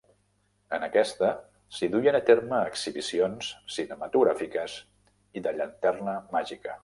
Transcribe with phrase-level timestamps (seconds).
[0.77, 1.27] En aquesta
[1.79, 4.81] s'hi duien a terme exhibicions cinematogràfiques
[5.41, 6.77] i de llanterna màgica.